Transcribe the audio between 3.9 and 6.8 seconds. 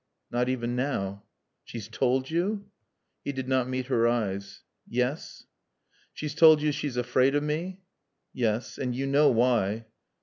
eyes. "Yes." "She's toald yo'